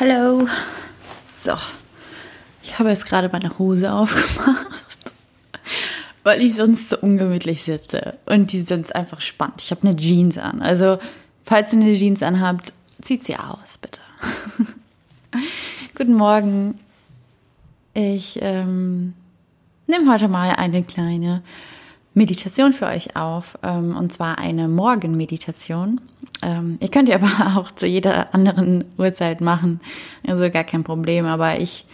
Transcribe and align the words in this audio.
Hallo. 0.00 0.46
So. 1.24 1.54
Ich 2.62 2.78
habe 2.78 2.90
jetzt 2.90 3.06
gerade 3.06 3.28
meine 3.32 3.58
Hose 3.58 3.92
aufgemacht, 3.92 5.10
weil 6.22 6.40
ich 6.40 6.54
sonst 6.54 6.90
so 6.90 6.98
ungemütlich 6.98 7.64
sitze 7.64 8.14
und 8.24 8.52
die 8.52 8.60
sonst 8.60 8.94
einfach 8.94 9.20
spannt. 9.20 9.60
Ich 9.60 9.72
habe 9.72 9.88
eine 9.88 9.96
Jeans 9.96 10.38
an. 10.38 10.62
Also, 10.62 11.00
falls 11.44 11.72
ihr 11.72 11.80
eine 11.80 11.94
Jeans 11.94 12.22
anhabt, 12.22 12.72
zieht 13.02 13.24
sie 13.24 13.36
aus, 13.36 13.78
bitte. 13.78 13.98
Guten 15.96 16.14
Morgen. 16.14 16.78
Ich 17.92 18.38
ähm, 18.40 19.14
nehme 19.88 20.12
heute 20.12 20.28
mal 20.28 20.50
eine 20.50 20.84
kleine 20.84 21.42
Meditation 22.14 22.72
für 22.72 22.86
euch 22.86 23.16
auf, 23.16 23.58
ähm, 23.64 23.96
und 23.96 24.12
zwar 24.12 24.38
eine 24.38 24.68
Morgenmeditation. 24.68 26.00
Ähm, 26.42 26.78
ihr 26.80 26.88
könnt 26.88 27.10
aber 27.14 27.58
auch 27.58 27.70
zu 27.70 27.86
jeder 27.86 28.34
anderen 28.34 28.84
Uhrzeit 28.96 29.40
machen, 29.40 29.80
also 30.26 30.50
gar 30.50 30.64
kein 30.64 30.84
Problem. 30.84 31.26
Aber 31.26 31.60
ich 31.60 31.84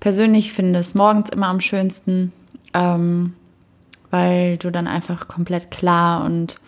persönlich 0.00 0.52
finde 0.52 0.78
es 0.78 0.94
morgens 0.94 1.30
immer 1.30 1.48
am 1.48 1.60
schönsten, 1.60 2.32
ähm, 2.74 3.34
weil 4.10 4.56
du 4.56 4.70
dann 4.70 4.86
einfach 4.86 5.28
komplett 5.28 5.70
klar 5.70 6.24
und 6.24 6.60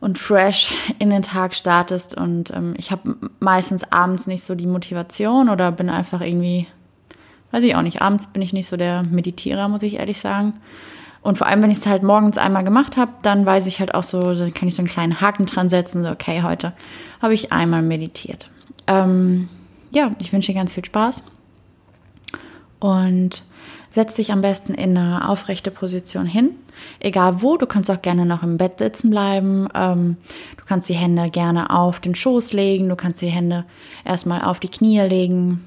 und 0.00 0.18
fresh 0.18 0.74
in 0.98 1.10
den 1.10 1.22
Tag 1.22 1.54
startest. 1.54 2.16
Und 2.16 2.50
ähm, 2.50 2.74
ich 2.76 2.90
habe 2.90 3.16
meistens 3.40 3.90
abends 3.92 4.26
nicht 4.26 4.44
so 4.44 4.54
die 4.54 4.66
Motivation 4.66 5.48
oder 5.48 5.72
bin 5.72 5.90
einfach 5.90 6.20
irgendwie, 6.20 6.66
weiß 7.50 7.64
ich 7.64 7.74
auch 7.74 7.82
nicht, 7.82 8.02
abends 8.02 8.26
bin 8.28 8.42
ich 8.42 8.52
nicht 8.52 8.68
so 8.68 8.76
der 8.76 9.02
Meditierer, 9.08 9.68
muss 9.68 9.82
ich 9.82 9.94
ehrlich 9.94 10.18
sagen. 10.18 10.54
Und 11.26 11.38
vor 11.38 11.48
allem, 11.48 11.60
wenn 11.60 11.72
ich 11.72 11.78
es 11.78 11.86
halt 11.88 12.04
morgens 12.04 12.38
einmal 12.38 12.62
gemacht 12.62 12.96
habe, 12.96 13.10
dann 13.22 13.44
weiß 13.44 13.66
ich 13.66 13.80
halt 13.80 13.96
auch 13.96 14.04
so, 14.04 14.32
dann 14.32 14.54
kann 14.54 14.68
ich 14.68 14.76
so 14.76 14.82
einen 14.82 14.88
kleinen 14.88 15.20
Haken 15.20 15.44
dran 15.44 15.68
setzen, 15.68 16.04
so, 16.04 16.10
okay, 16.10 16.44
heute 16.44 16.72
habe 17.20 17.34
ich 17.34 17.50
einmal 17.50 17.82
meditiert. 17.82 18.48
Ähm, 18.86 19.48
ja, 19.90 20.12
ich 20.20 20.32
wünsche 20.32 20.52
dir 20.52 20.58
ganz 20.58 20.74
viel 20.74 20.84
Spaß 20.84 21.24
und 22.78 23.42
setz 23.90 24.14
dich 24.14 24.30
am 24.30 24.40
besten 24.40 24.72
in 24.72 24.96
eine 24.96 25.28
aufrechte 25.28 25.72
Position 25.72 26.26
hin. 26.26 26.50
Egal 27.00 27.42
wo, 27.42 27.56
du 27.56 27.66
kannst 27.66 27.90
auch 27.90 28.02
gerne 28.02 28.24
noch 28.24 28.44
im 28.44 28.56
Bett 28.56 28.78
sitzen 28.78 29.10
bleiben. 29.10 29.66
Ähm, 29.74 30.18
du 30.56 30.64
kannst 30.64 30.88
die 30.88 30.94
Hände 30.94 31.28
gerne 31.28 31.70
auf 31.70 31.98
den 31.98 32.14
Schoß 32.14 32.52
legen, 32.52 32.88
du 32.88 32.94
kannst 32.94 33.20
die 33.20 33.26
Hände 33.26 33.64
erstmal 34.04 34.42
auf 34.42 34.60
die 34.60 34.68
Knie 34.68 35.00
legen 35.00 35.64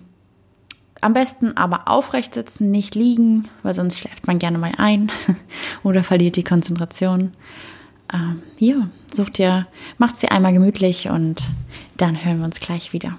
am 1.01 1.13
besten 1.13 1.55
aber 1.57 1.87
aufrecht 1.87 2.33
sitzen, 2.33 2.71
nicht 2.71 2.95
liegen, 2.95 3.47
weil 3.63 3.73
sonst 3.73 3.99
schläft 3.99 4.27
man 4.27 4.39
gerne 4.39 4.57
mal 4.57 4.73
ein 4.77 5.11
oder 5.83 6.03
verliert 6.03 6.35
die 6.35 6.43
Konzentration. 6.43 7.33
Ähm, 8.13 8.41
ja, 8.57 8.89
sucht 9.11 9.37
dir, 9.37 9.67
macht 9.97 10.17
sie 10.17 10.29
einmal 10.29 10.53
gemütlich 10.53 11.09
und 11.09 11.43
dann 11.97 12.23
hören 12.23 12.39
wir 12.39 12.45
uns 12.45 12.59
gleich 12.59 12.93
wieder. 12.93 13.17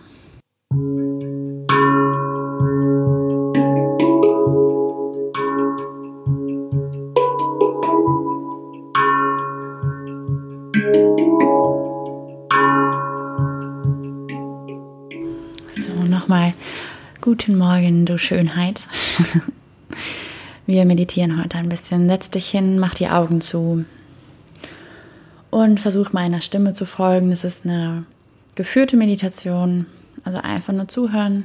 Guten 17.31 17.57
Morgen, 17.57 18.07
du 18.07 18.19
Schönheit. 18.19 18.81
Wir 20.67 20.85
meditieren 20.85 21.41
heute 21.41 21.59
ein 21.59 21.69
bisschen. 21.69 22.09
Setz 22.09 22.29
dich 22.33 22.51
hin, 22.51 22.81
mach 22.81 22.93
die 22.93 23.09
Augen 23.09 23.41
zu 23.41 23.85
und 25.51 25.79
versuch 25.79 26.13
meiner 26.13 26.41
Stimme 26.41 26.73
zu 26.73 26.87
folgen. 26.87 27.31
Es 27.31 27.45
ist 27.45 27.65
eine 27.65 28.05
geführte 28.57 28.97
Meditation, 28.97 29.87
also 30.25 30.39
einfach 30.39 30.73
nur 30.73 30.89
zuhören 30.89 31.45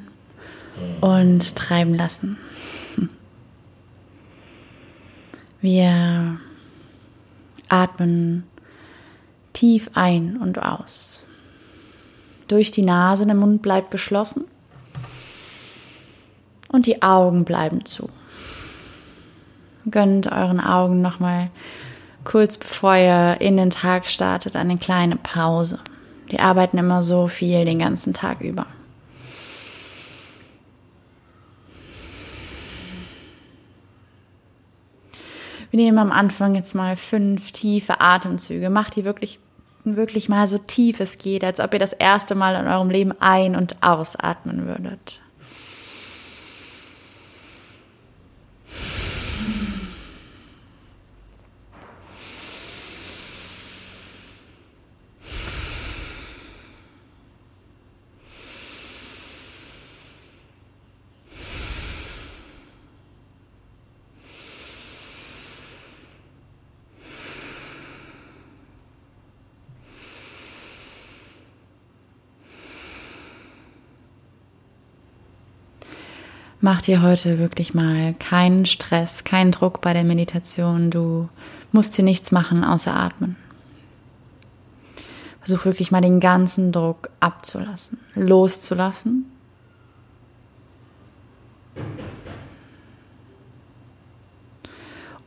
und 1.01 1.55
treiben 1.55 1.93
lassen. 1.93 2.39
Wir 5.61 6.39
atmen 7.69 8.43
tief 9.53 9.91
ein 9.93 10.37
und 10.37 10.57
aus. 10.57 11.23
Durch 12.47 12.71
die 12.71 12.81
Nase, 12.81 13.27
der 13.27 13.35
Mund 13.35 13.61
bleibt 13.61 13.91
geschlossen 13.91 14.45
und 16.75 16.85
die 16.85 17.01
Augen 17.01 17.45
bleiben 17.45 17.85
zu. 17.85 18.09
Gönnt 19.89 20.31
euren 20.31 20.59
Augen 20.59 21.01
nochmal 21.01 21.49
kurz 22.23 22.57
bevor 22.57 22.95
ihr 22.95 23.37
in 23.39 23.55
den 23.55 23.69
Tag 23.69 24.07
startet 24.07 24.55
eine 24.55 24.77
kleine 24.77 25.15
Pause. 25.15 25.79
Die 26.31 26.39
arbeiten 26.39 26.77
immer 26.77 27.01
so 27.01 27.27
viel 27.27 27.65
den 27.65 27.79
ganzen 27.79 28.13
Tag 28.13 28.41
über. 28.41 28.65
Wir 35.69 35.83
nehmen 35.83 35.99
am 35.99 36.11
Anfang 36.11 36.55
jetzt 36.55 36.73
mal 36.73 36.95
fünf 36.95 37.51
tiefe 37.51 37.99
Atemzüge. 37.99 38.69
Macht 38.69 38.95
die 38.95 39.03
wirklich, 39.03 39.39
wirklich 39.83 40.29
mal 40.29 40.47
so 40.47 40.57
tief 40.57 40.99
es 40.99 41.17
geht, 41.17 41.43
als 41.43 41.59
ob 41.59 41.73
ihr 41.73 41.79
das 41.79 41.93
erste 41.93 42.33
Mal 42.33 42.55
in 42.55 42.67
eurem 42.67 42.89
Leben 42.89 43.13
ein- 43.19 43.55
und 43.55 43.83
ausatmen 43.83 44.65
würdet. 44.65 45.21
Mach 76.65 76.81
dir 76.81 77.03
heute 77.03 77.37
wirklich 77.37 77.75
mal 77.75 78.15
keinen 78.15 78.65
Stress, 78.65 79.23
keinen 79.23 79.51
Druck 79.51 79.81
bei 79.81 79.93
der 79.93 80.03
Meditation. 80.03 80.89
Du 80.89 81.29
musst 81.71 81.95
hier 81.95 82.03
nichts 82.03 82.31
machen 82.31 82.63
außer 82.63 82.91
atmen. 82.91 83.35
Versuch 85.41 85.65
wirklich 85.65 85.91
mal 85.91 86.01
den 86.01 86.19
ganzen 86.19 86.71
Druck 86.71 87.11
abzulassen, 87.19 87.99
loszulassen. 88.15 89.25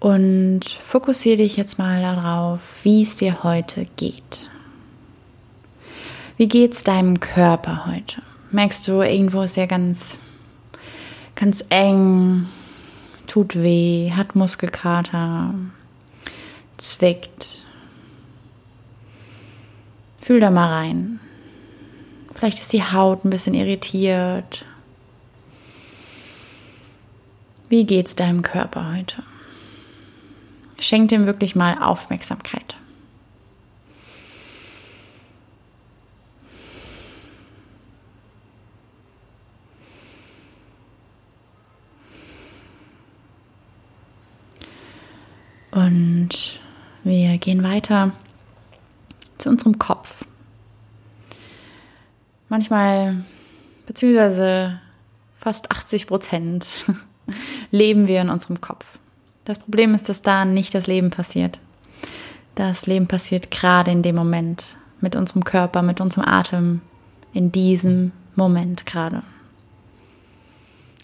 Und 0.01 0.65
fokussiere 0.65 1.37
dich 1.37 1.57
jetzt 1.57 1.79
mal 1.79 2.03
darauf, 2.03 2.59
wie 2.83 3.03
es 3.03 3.15
dir 3.15 3.45
heute 3.45 3.87
geht. 3.95 4.51
Wie 6.37 6.49
geht 6.49 6.73
es 6.73 6.83
deinem 6.83 7.21
Körper 7.21 7.87
heute? 7.87 8.23
Merkst 8.51 8.89
du, 8.89 9.03
irgendwo 9.03 9.43
ist 9.43 9.57
er 9.57 9.69
ganz 9.69 10.19
ganz 11.39 11.65
eng, 11.69 12.49
tut 13.29 13.55
weh, 13.55 14.11
hat 14.11 14.35
Muskelkater, 14.35 15.55
zwickt. 16.79 17.63
Fühl 20.21 20.41
da 20.41 20.51
mal 20.51 20.69
rein. 20.69 21.21
Vielleicht 22.35 22.59
ist 22.59 22.73
die 22.73 22.83
Haut 22.83 23.25
ein 23.25 23.31
bisschen 23.31 23.55
irritiert. 23.55 24.67
Wie 27.69 27.85
geht's 27.85 28.17
deinem 28.17 28.43
Körper 28.43 28.97
heute? 28.97 29.23
Schenk 30.81 31.09
dem 31.11 31.27
wirklich 31.27 31.55
mal 31.55 31.81
Aufmerksamkeit. 31.81 32.79
Und 45.79 46.61
wir 47.09 47.39
gehen 47.39 47.63
weiter 47.63 48.13
zu 49.39 49.49
unserem 49.49 49.79
Kopf. 49.79 50.25
Manchmal, 52.49 53.25
beziehungsweise 53.87 54.81
fast 55.35 55.71
80 55.71 56.07
Prozent, 56.07 56.67
leben 57.71 58.07
wir 58.07 58.21
in 58.21 58.31
unserem 58.31 58.61
Kopf. 58.61 58.87
Das 59.45 59.59
Problem 59.59 59.95
ist, 59.95 60.09
dass 60.09 60.23
da 60.23 60.45
nicht 60.45 60.75
das 60.75 60.87
Leben 60.87 61.11
passiert. 61.11 61.59
Das 62.55 62.87
Leben 62.87 63.07
passiert 63.07 63.51
gerade 63.51 63.91
in 63.91 64.03
dem 64.03 64.17
Moment 64.17 64.77
mit 65.01 65.17
unserem 65.17 65.45
Körper, 65.45 65.83
mit 65.83 66.01
unserem 66.01 66.29
Atem, 66.29 66.81
in 67.33 67.53
diesem 67.53 68.13
Moment 68.35 68.85
gerade. 68.85 69.23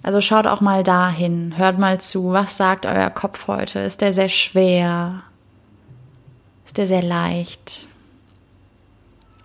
Also 0.02 0.20
schaut 0.20 0.46
auch 0.46 0.60
mal 0.60 0.82
dahin, 0.82 1.56
hört 1.56 1.78
mal 1.78 1.98
zu, 1.98 2.32
was 2.32 2.58
sagt 2.58 2.84
euer 2.84 3.08
Kopf 3.08 3.46
heute? 3.46 3.78
Ist 3.78 4.02
der 4.02 4.12
sehr 4.12 4.28
schwer? 4.28 5.22
Ist 6.74 6.78
der 6.78 6.86
sehr 6.88 7.04
leicht? 7.04 7.86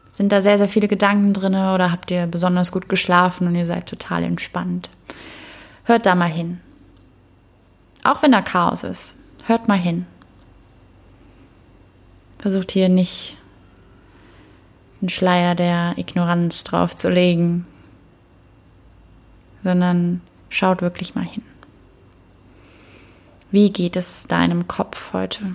Sind 0.10 0.31
da 0.31 0.42
sehr, 0.42 0.58
sehr 0.58 0.68
viele 0.68 0.88
Gedanken 0.88 1.31
drin 1.31 1.54
oder 1.54 1.92
habt 1.92 2.10
ihr 2.10 2.26
besonders 2.26 2.72
gut 2.72 2.90
geschlafen 2.90 3.46
und 3.46 3.54
ihr 3.54 3.68
seid 3.68 3.88
total 3.88 4.24
entspannt? 4.24 4.90
Hört 5.84 6.08
da 6.08 6.16
mal 6.16 6.31
hin. 6.31 6.60
Auch 8.04 8.24
wenn 8.24 8.31
da 8.31 8.42
Chaos 8.42 8.84
ist, 8.84 9.14
hört 9.46 9.68
mal 9.68 9.78
hin. 9.78 10.08
Versucht 12.40 12.72
hier 12.72 12.90
nicht 12.90 13.38
einen 15.00 15.10
Schleier 15.10 15.54
der 15.54 16.00
Ignoranz 16.00 16.64
draufzulegen, 16.64 17.68
sondern 19.64 20.22
schaut 20.50 20.82
wirklich 20.82 21.14
mal 21.14 21.25
hin. 21.25 21.44
Wie 23.52 23.72
geht 23.72 23.98
es 23.98 24.25
deinem 24.25 24.68
Kopf 24.68 25.14
heute? 25.14 25.54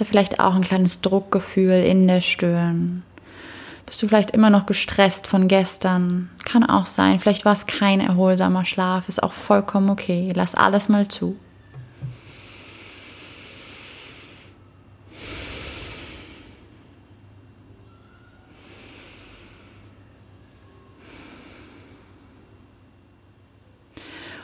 Ist 0.00 0.06
vielleicht 0.06 0.38
auch 0.38 0.54
ein 0.54 0.62
kleines 0.62 1.00
Druckgefühl 1.00 1.72
in 1.72 2.06
der 2.06 2.20
Stirn? 2.20 3.02
Bist 3.84 4.00
du 4.00 4.06
vielleicht 4.06 4.30
immer 4.30 4.48
noch 4.48 4.64
gestresst 4.64 5.26
von 5.26 5.48
gestern? 5.48 6.30
Kann 6.44 6.62
auch 6.62 6.86
sein. 6.86 7.18
Vielleicht 7.18 7.44
war 7.44 7.52
es 7.52 7.66
kein 7.66 7.98
erholsamer 8.00 8.64
Schlaf. 8.64 9.08
Ist 9.08 9.20
auch 9.20 9.32
vollkommen 9.32 9.90
okay. 9.90 10.30
Lass 10.36 10.54
alles 10.54 10.88
mal 10.88 11.08
zu. 11.08 11.36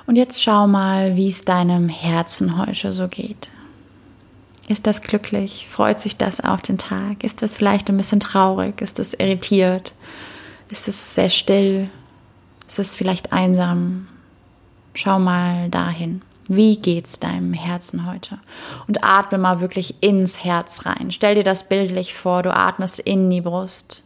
Und 0.06 0.16
jetzt 0.16 0.42
schau 0.42 0.66
mal, 0.66 1.14
wie 1.14 1.28
es 1.28 1.42
deinem 1.42 1.88
Herzen 1.88 2.58
heute 2.58 2.92
so 2.92 3.06
geht. 3.06 3.53
Ist 4.66 4.87
das 4.87 5.02
glücklich? 5.02 5.69
Freut 5.70 6.00
sich 6.00 6.16
das 6.16 6.40
auf 6.40 6.62
den 6.62 6.78
Tag? 6.78 7.22
Ist 7.22 7.43
das 7.43 7.56
vielleicht 7.56 7.88
ein 7.90 7.96
bisschen 7.96 8.20
traurig? 8.20 8.81
Ist 8.81 8.99
es 8.99 9.12
irritiert? 9.12 9.94
Ist 10.70 10.88
es 10.88 11.14
sehr 11.14 11.28
still? 11.28 11.90
Ist 12.66 12.78
es 12.78 12.94
vielleicht 12.94 13.32
einsam? 13.32 14.08
Schau 14.94 15.19
mal 15.19 15.69
dahin. 15.69 16.22
Wie 16.49 16.76
geht's 16.76 17.20
deinem 17.20 17.52
Herzen 17.52 18.06
heute? 18.06 18.38
Und 18.87 19.05
atme 19.05 19.38
mal 19.38 19.61
wirklich 19.61 20.02
ins 20.02 20.44
Herz 20.44 20.87
rein. 20.87 21.11
Stell 21.11 21.34
dir 21.34 21.44
das 21.44 21.69
bildlich 21.69 22.14
vor. 22.14 22.43
Du 22.43 22.55
atmest 22.55 23.00
in 23.00 23.31
die 23.31 23.40
Brust 23.40 24.05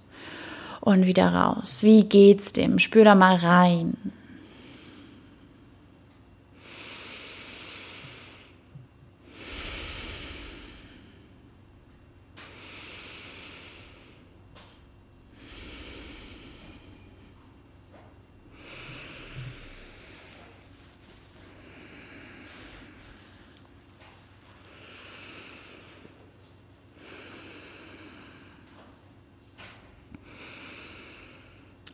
und 0.80 1.06
wieder 1.06 1.34
raus. 1.34 1.82
Wie 1.82 2.04
geht's 2.04 2.52
dem? 2.52 2.78
Spür 2.78 3.04
da 3.04 3.14
mal 3.14 3.36
rein. 3.36 3.96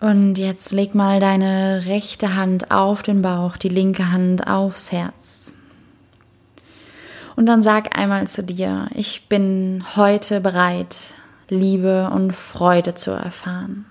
Und 0.05 0.37
jetzt 0.37 0.71
leg 0.73 0.95
mal 0.95 1.19
deine 1.19 1.87
rechte 1.87 2.37
Hand 2.37 2.71
auf 2.71 3.03
den 3.03 3.23
Bauch, 3.23 3.57
die 3.57 3.71
linke 3.71 4.13
Hand 4.13 4.47
aufs 4.47 4.93
Herz. 4.93 5.57
Und 7.37 7.47
dann 7.47 7.63
sag 7.63 7.99
einmal 7.99 8.27
zu 8.27 8.43
dir, 8.43 8.91
ich 8.95 9.31
bin 9.31 9.83
heute 9.97 10.43
bereit, 10.43 11.15
Liebe 11.49 12.11
und 12.11 12.37
Freude 12.37 12.95
zu 12.95 13.13
erfahren. 13.13 13.87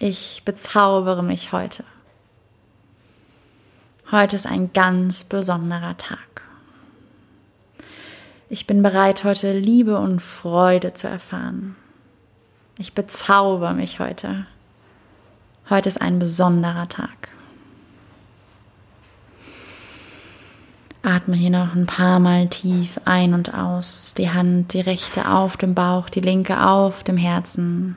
Ich 0.00 0.42
bezaubere 0.44 1.22
mich 1.22 1.52
heute. 1.52 1.84
Heute 4.10 4.34
ist 4.34 4.48
ein 4.48 4.72
ganz 4.72 5.22
besonderer 5.22 5.96
Tag. 5.96 6.42
Ich 8.48 8.66
bin 8.66 8.82
bereit, 8.82 9.22
heute 9.22 9.56
Liebe 9.56 9.96
und 9.96 10.18
Freude 10.18 10.92
zu 10.92 11.06
erfahren. 11.06 11.76
Ich 12.82 12.94
bezauber 12.94 13.74
mich 13.74 14.00
heute. 14.00 14.44
Heute 15.70 15.88
ist 15.88 16.02
ein 16.02 16.18
besonderer 16.18 16.88
Tag. 16.88 17.28
Atme 21.04 21.36
hier 21.36 21.50
noch 21.50 21.76
ein 21.76 21.86
paar 21.86 22.18
Mal 22.18 22.48
tief 22.48 22.98
ein 23.04 23.34
und 23.34 23.54
aus. 23.54 24.14
Die 24.14 24.30
Hand, 24.30 24.72
die 24.72 24.80
rechte 24.80 25.30
auf 25.30 25.56
dem 25.56 25.76
Bauch, 25.76 26.10
die 26.10 26.22
linke 26.22 26.66
auf 26.66 27.04
dem 27.04 27.16
Herzen. 27.16 27.96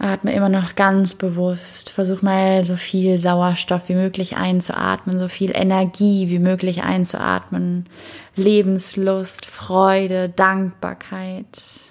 Atme 0.00 0.32
immer 0.32 0.48
noch 0.48 0.76
ganz 0.76 1.14
bewusst. 1.14 1.90
Versuch 1.90 2.22
mal 2.22 2.64
so 2.64 2.76
viel 2.76 3.18
Sauerstoff 3.18 3.88
wie 3.90 3.94
möglich 3.94 4.36
einzuatmen, 4.36 5.18
so 5.18 5.28
viel 5.28 5.52
Energie 5.54 6.30
wie 6.30 6.38
möglich 6.38 6.82
einzuatmen. 6.82 7.86
Lebenslust, 8.34 9.44
Freude, 9.44 10.30
Dankbarkeit. 10.30 11.89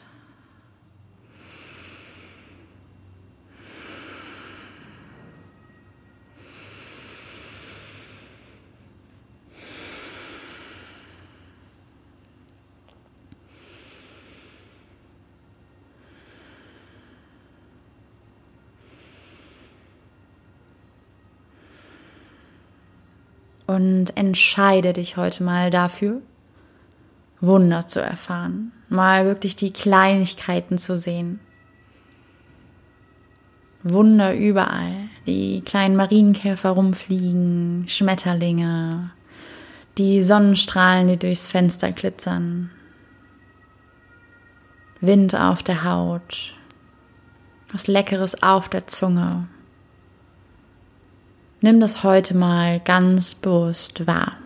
Und 23.69 24.17
entscheide 24.17 24.93
dich 24.93 25.15
heute 25.15 25.43
mal 25.43 25.69
dafür, 25.69 26.23
Wunder 27.39 27.87
zu 27.87 28.01
erfahren, 28.01 28.71
mal 28.89 29.25
wirklich 29.25 29.55
die 29.55 29.71
Kleinigkeiten 29.71 30.79
zu 30.79 30.97
sehen. 30.97 31.39
Wunder 33.83 34.33
überall, 34.33 35.09
die 35.27 35.61
kleinen 35.61 35.95
Marienkäfer 35.95 36.71
rumfliegen, 36.71 37.85
Schmetterlinge, 37.87 39.11
die 39.99 40.23
Sonnenstrahlen, 40.23 41.07
die 41.07 41.17
durchs 41.17 41.47
Fenster 41.47 41.91
glitzern, 41.91 42.71
Wind 44.99 45.35
auf 45.35 45.61
der 45.61 45.83
Haut, 45.83 46.55
was 47.71 47.85
Leckeres 47.85 48.41
auf 48.41 48.67
der 48.67 48.87
Zunge, 48.87 49.47
Nimm 51.61 51.81
das 51.81 52.03
heute 52.03 52.37
mal 52.37 52.79
ganz 52.79 53.35
bewusst 53.35 54.07
wahr. 54.07 54.37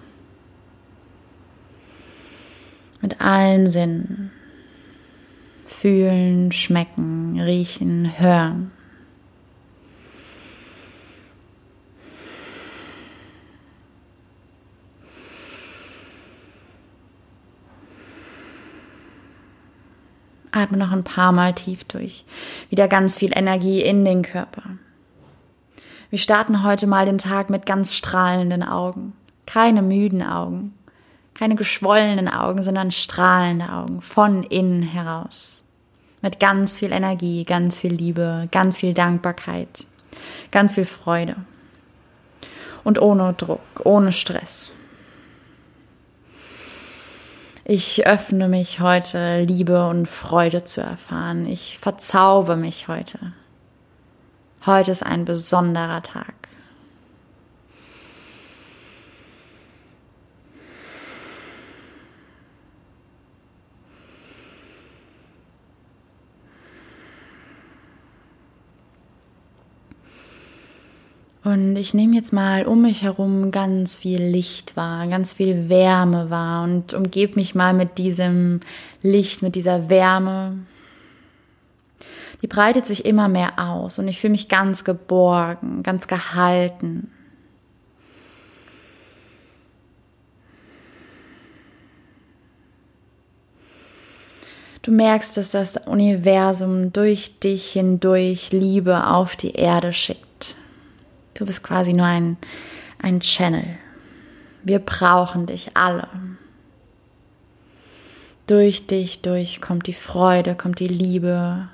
Mit 3.01 3.21
allen 3.21 3.67
Sinnen. 3.67 4.31
Fühlen, 5.65 6.51
schmecken, 6.51 7.39
riechen, 7.39 8.17
hören. 8.17 8.71
Atme 20.51 20.77
noch 20.77 20.91
ein 20.91 21.03
paar 21.03 21.31
Mal 21.31 21.53
tief 21.53 21.83
durch. 21.83 22.25
Wieder 22.69 22.87
ganz 22.87 23.17
viel 23.17 23.37
Energie 23.37 23.81
in 23.81 24.03
den 24.03 24.23
Körper. 24.23 24.63
Wir 26.13 26.19
starten 26.19 26.63
heute 26.63 26.85
mal 26.85 27.07
den 27.07 27.17
Tag 27.17 27.49
mit 27.49 27.65
ganz 27.65 27.95
strahlenden 27.95 28.61
Augen. 28.61 29.13
Keine 29.47 29.81
müden 29.81 30.21
Augen. 30.21 30.75
Keine 31.33 31.55
geschwollenen 31.55 32.29
Augen, 32.29 32.61
sondern 32.61 32.91
strahlende 32.91 33.71
Augen. 33.71 33.99
Von 33.99 34.43
innen 34.43 34.83
heraus. 34.83 35.63
Mit 36.21 36.39
ganz 36.39 36.77
viel 36.77 36.91
Energie, 36.91 37.45
ganz 37.45 37.79
viel 37.79 37.93
Liebe, 37.95 38.47
ganz 38.51 38.77
viel 38.77 38.93
Dankbarkeit, 38.93 39.87
ganz 40.51 40.75
viel 40.75 40.85
Freude. 40.85 41.35
Und 42.83 43.01
ohne 43.01 43.33
Druck, 43.33 43.61
ohne 43.83 44.11
Stress. 44.11 44.71
Ich 47.65 48.05
öffne 48.05 48.49
mich 48.49 48.79
heute, 48.79 49.41
Liebe 49.41 49.87
und 49.87 50.07
Freude 50.07 50.63
zu 50.63 50.81
erfahren. 50.81 51.47
Ich 51.47 51.79
verzauber 51.79 52.55
mich 52.55 52.87
heute. 52.87 53.33
Heute 54.65 54.91
ist 54.91 55.05
ein 55.05 55.25
besonderer 55.25 56.01
Tag. 56.03 56.33
Und 71.43 71.75
ich 71.75 71.93
nehme 71.93 72.15
jetzt 72.15 72.31
mal 72.31 72.65
um 72.65 72.83
mich 72.83 73.03
herum 73.03 73.51
ganz 73.51 73.97
viel 73.97 74.23
Licht 74.23 74.77
wahr, 74.77 75.07
ganz 75.07 75.33
viel 75.33 75.67
Wärme 75.67 76.29
wahr 76.29 76.63
und 76.63 76.93
umgebe 76.93 77.35
mich 77.35 77.53
mal 77.53 77.73
mit 77.73 77.97
diesem 77.97 78.61
Licht, 79.01 79.41
mit 79.41 79.55
dieser 79.55 79.89
Wärme. 79.89 80.59
Die 82.43 82.47
breitet 82.47 82.85
sich 82.85 83.05
immer 83.05 83.29
mehr 83.29 83.57
aus 83.57 83.99
und 83.99 84.07
ich 84.09 84.19
fühle 84.19 84.31
mich 84.31 84.49
ganz 84.49 84.83
geborgen, 84.83 85.81
ganz 85.81 86.07
gehalten. 86.07 87.09
Du 94.81 94.91
merkst, 94.91 95.37
dass 95.37 95.51
das 95.51 95.77
Universum 95.77 96.91
durch 96.91 97.39
dich 97.39 97.71
hindurch 97.71 98.51
Liebe 98.51 99.07
auf 99.07 99.37
die 99.37 99.53
Erde 99.53 99.93
schickt. 99.93 100.57
Du 101.35 101.45
bist 101.45 101.63
quasi 101.63 101.93
nur 101.93 102.07
ein, 102.07 102.35
ein 103.01 103.21
Channel. 103.21 103.77
Wir 104.63 104.79
brauchen 104.79 105.45
dich 105.45 105.77
alle. 105.77 106.09
Durch 108.47 108.85
dich 108.85 109.21
durch 109.21 109.61
kommt 109.61 109.87
die 109.87 109.93
Freude, 109.93 110.55
kommt 110.55 110.81
die 110.81 110.89
Liebe, 110.89 111.69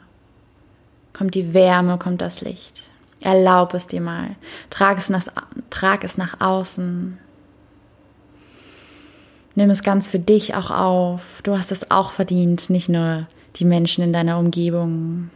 kommt 1.14 1.36
die 1.36 1.54
Wärme, 1.54 1.98
kommt 1.98 2.22
das 2.22 2.42
Licht. 2.42 2.82
Erlaub 3.22 3.74
es 3.74 3.88
dir 3.88 4.02
mal. 4.02 4.36
Trag 4.70 4.98
es 4.98 5.10
nach, 5.10 5.28
trag 5.70 6.04
es 6.04 6.18
nach 6.18 6.40
außen. 6.40 7.18
Nimm 9.56 9.70
es 9.70 9.84
ganz 9.84 10.08
für 10.08 10.20
dich 10.20 10.56
auch 10.56 10.72
auf. 10.72 11.42
Du 11.44 11.58
hast 11.58 11.72
es 11.72 11.92
auch 11.92 12.12
verdient, 12.12 12.70
nicht 12.70 12.88
nur 12.88 13.28
die 13.58 13.66
Menschen 13.66 14.04
in 14.04 14.14
deiner 14.14 14.38
Umgebung. 14.38 15.30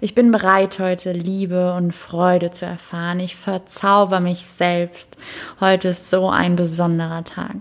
Ich 0.00 0.14
bin 0.14 0.30
bereit, 0.30 0.78
heute 0.78 1.12
Liebe 1.12 1.74
und 1.74 1.94
Freude 1.94 2.50
zu 2.50 2.66
erfahren. 2.66 3.20
Ich 3.20 3.36
verzauber 3.36 4.20
mich 4.20 4.46
selbst. 4.46 5.18
Heute 5.60 5.88
ist 5.88 6.10
so 6.10 6.28
ein 6.28 6.56
besonderer 6.56 7.24
Tag. 7.24 7.56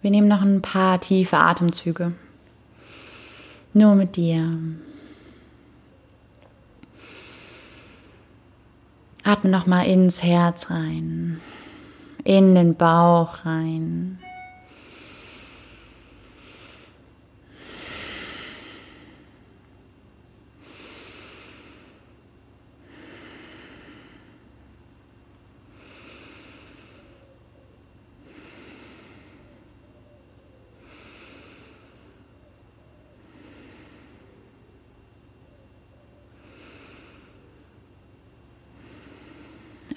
Wir 0.00 0.10
nehmen 0.10 0.28
noch 0.28 0.42
ein 0.42 0.62
paar 0.62 1.00
tiefe 1.00 1.38
Atemzüge. 1.38 2.12
Nur 3.72 3.94
mit 3.94 4.16
dir. 4.16 4.58
Atme 9.24 9.50
noch 9.50 9.66
mal 9.66 9.82
ins 9.82 10.22
Herz 10.22 10.70
rein, 10.70 11.40
in 12.24 12.54
den 12.54 12.76
Bauch 12.76 13.44
rein. 13.44 14.18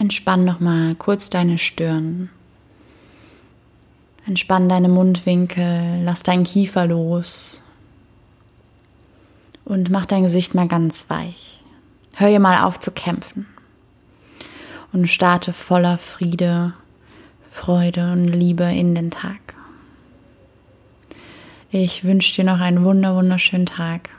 Entspann 0.02 0.46
noch 0.46 0.60
mal 0.60 0.96
kurz 0.96 1.30
deine 1.30 1.60
Stirn. 1.60 2.32
Entspann 4.26 4.68
deine 4.68 4.90
Mundwinkel, 4.90 6.02
lass 6.04 6.24
deinen 6.24 6.44
Kiefer 6.44 6.88
los 6.88 7.62
und 9.64 9.92
mach 9.92 10.08
dein 10.08 10.24
Gesicht 10.24 10.56
mal 10.56 10.68
ganz 10.68 11.08
weich. 11.12 11.62
Hör 12.16 12.30
hier 12.30 12.40
mal 12.40 12.64
auf 12.64 12.80
zu 12.80 12.90
kämpfen 12.90 13.46
und 14.92 15.08
starte 15.08 15.54
voller 15.54 16.00
Friede, 16.00 16.74
Freude 17.52 18.12
und 18.12 18.28
Liebe 18.28 18.64
in 18.64 18.96
den 18.96 19.12
Tag. 19.12 19.54
Ich 21.70 22.04
wünsche 22.04 22.34
dir 22.34 22.44
noch 22.44 22.60
einen 22.60 22.84
wunder 22.84 23.16
wunderschönen 23.16 23.68
Tag 23.68 24.10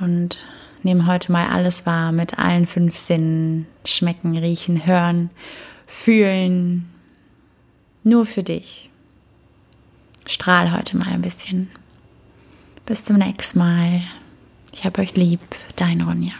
und 0.00 0.46
nehme 0.82 1.06
heute 1.06 1.32
mal 1.32 1.48
alles 1.48 1.86
wahr 1.86 2.12
mit 2.12 2.38
allen 2.38 2.66
fünf 2.66 2.96
Sinnen. 2.96 3.66
Schmecken, 3.84 4.36
riechen, 4.36 4.86
hören, 4.86 5.30
fühlen. 5.86 6.88
Nur 8.04 8.26
für 8.26 8.42
dich. 8.42 8.90
Strahl 10.26 10.72
heute 10.76 10.96
mal 10.96 11.08
ein 11.08 11.22
bisschen. 11.22 11.70
Bis 12.84 13.04
zum 13.04 13.16
nächsten 13.16 13.58
Mal. 13.58 14.02
Ich 14.72 14.84
habe 14.84 15.00
euch 15.00 15.16
lieb, 15.16 15.40
dein 15.76 16.00
Ronja. 16.02 16.34